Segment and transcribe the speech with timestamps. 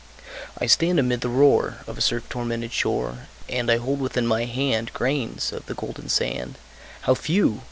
[0.57, 4.45] I stand amid the roar Of a surf tormented shore, And I hold within my
[4.45, 6.57] hand Grains of the golden sand
[7.01, 7.59] How few!